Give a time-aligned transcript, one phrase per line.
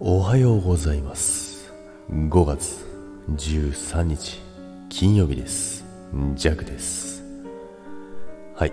[0.00, 1.72] おはようございます。
[2.10, 2.84] 5月
[3.30, 4.40] 13日
[4.88, 5.84] 金曜日です。
[6.34, 7.22] ジャクです。
[8.56, 8.72] はい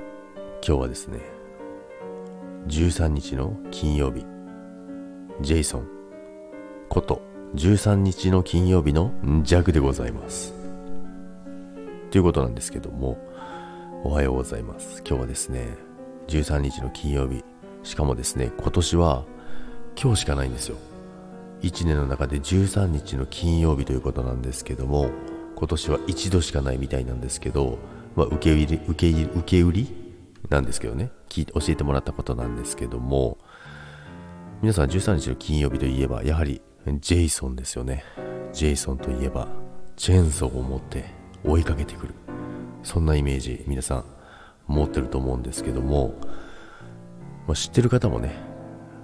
[0.68, 1.20] 今日はですね
[2.68, 4.26] 13日の金曜日
[5.42, 5.88] ジェイソン
[6.90, 7.22] こと
[7.54, 9.12] 13日の金曜日の
[9.44, 10.54] ジャクでございます。
[12.10, 13.20] ということなんですけども
[14.04, 15.04] おはようございます。
[15.08, 15.78] 今日はですね
[16.30, 17.44] 13日の金曜日
[17.84, 19.24] しかもですね今年は
[20.02, 20.78] 今日しかないんですよ。
[21.62, 25.10] 1年の中で13日の金曜日ということなんですけども
[25.56, 27.78] 今年は一度しかないみたいなんですけど、
[28.16, 29.96] まあ、受け売り受け入受け売り
[30.50, 31.12] なんですけどね。
[31.30, 33.38] 教えてもらったことなんですけども
[34.62, 36.62] 皆さん13日の金曜日といえばやはり
[37.00, 38.04] ジェイソンですよね。
[38.52, 39.48] ジェイソンといえば
[39.96, 41.06] チェーンソーを持って
[41.44, 42.14] 追いかけてくる。
[42.84, 44.06] そんなイメージ皆さん
[44.68, 46.16] 持ってると思うんですけども、
[47.48, 48.51] まあ、知ってる方もね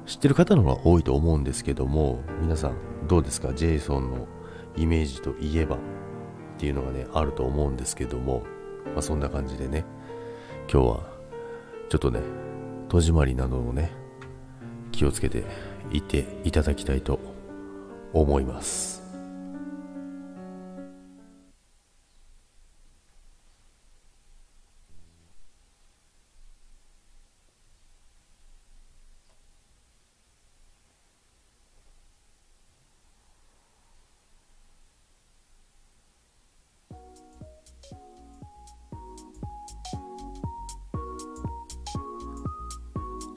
[0.08, 2.78] 知ってる方の方が多いと思うんですけども皆さん
[3.08, 3.54] どうですか？
[3.54, 4.26] ジェイソンの
[4.78, 5.80] イメージといえばっ
[6.58, 8.44] ていうのがねあると思うんですけども、
[8.94, 9.86] まあ、そんな感じでね
[10.72, 11.10] 今日は
[11.90, 12.22] ちょっとね
[12.88, 13.92] 戸締まりなどをね
[14.94, 15.44] 気をつけて
[15.92, 17.20] いていただきたいと
[18.14, 18.97] 思います。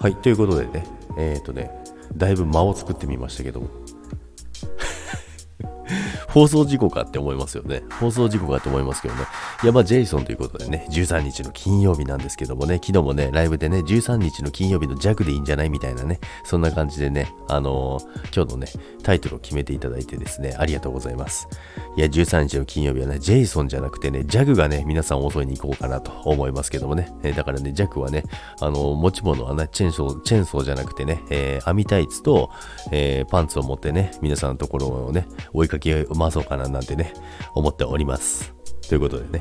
[0.00, 0.86] はい、ということでね、
[1.18, 1.70] えっ、ー、とね、
[2.16, 3.68] だいぶ間を作ってみましたけども、
[6.32, 7.82] 放送事故かって思いますよね。
[7.98, 9.22] 放送事故かって思いますけどね。
[9.62, 18.66] いや、まあ、ジェイソンということでね、13日の金曜日なんですけどもね、昨日もね、ライブでね、13日の金曜日の弱でいいんじゃないみたいなね、そんな感じでね、あのー、今日のね、
[19.02, 21.48] タイトルを決めていただいてですね、ありがとうございます。
[21.96, 28.22] いや、13日の金曜日はね、ジェイソンじゃなくてね、ジャグがね、皆さん遅いに行こうかなと思いますけどもね、え、だからね、ジャグはね、
[28.60, 32.50] あのー、持ち物はね、チェーンソー、チェーンソーじゃなくてね、えー、網タイツと、
[32.92, 37.12] えー、パンツを持ってね、皆さんのところをね、追いかけ回そうかななんてね、
[37.54, 38.54] 思っております。
[38.88, 39.40] ということでね。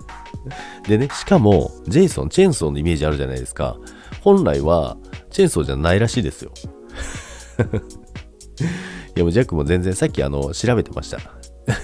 [0.88, 3.76] でね、しかも、ジェイソン、チェーンソーのイメージあるじゃないですか。
[4.22, 4.96] 本来は、
[5.30, 6.52] チェーンソーじゃないらしいですよ。
[9.16, 11.18] いや、もうジャックも全然、さっきあの、調べてました。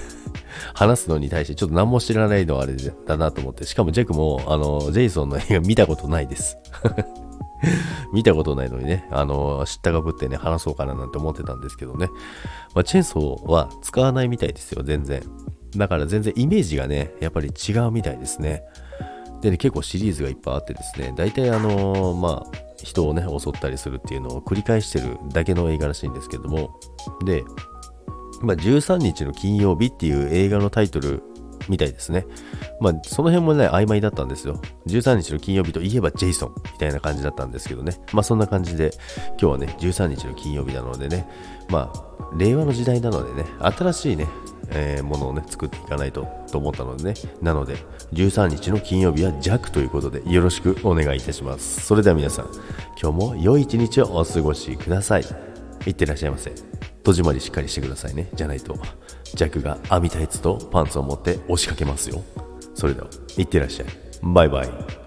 [0.75, 2.75] 話すのに対してちょっと何も知らないのはあれ
[3.07, 6.57] だなと思って、しかもジャックも、あの、ジェイソンの映画見たことないです。
[8.13, 12.09] 見たことないのにね、あの、知ったかぶってね、話そうかななんて思ってたんですけどね。
[12.75, 15.23] まあ、チェーンソーは使わないみたいですよ、全然。
[15.77, 18.65] だから全然イメージがね、やっぱり違うみたいですね。
[19.41, 26.79] でね、結構シリーズがいっぱいあってですね、大体あのー、まあ、人をね、襲ったりするっていうのを繰り返してるだけの映画らしいんですけども、
[27.25, 27.45] で、
[28.41, 31.23] まあ、13日の金曜日っていう映画のタイトル
[31.69, 32.27] みたいですね。
[32.81, 34.61] まあ、その辺もね、曖昧だったんですよ。
[34.87, 37.97] 13日の金曜日といえばジェイソンみたいな感じだったんですけどね。
[38.13, 38.93] まあ、そんな感じで、
[39.41, 41.29] 今日はね、13日の金曜日なのでね、
[41.69, 44.27] まあ、令和の時代なのでね、新しいね、
[44.71, 47.15] えー、ものをね、作っていかないとと思ったのでね。
[47.41, 47.77] なので、
[48.13, 51.81] 13日の金曜日は弱ということで、よろしくお願いいたします。
[51.81, 52.47] それでは皆さん、
[53.01, 55.25] 今日も良い一日をお過ごしください。
[55.87, 56.53] いってらっしゃいませ。
[57.03, 58.29] 戸締まりしっかりしてくださいね。
[58.35, 58.77] じゃないと、
[59.35, 62.23] ジャックが網タイツとパンツを持って押しかけますよ。
[62.75, 63.87] それでは、いってらっしゃい。
[64.23, 65.02] バイバイ。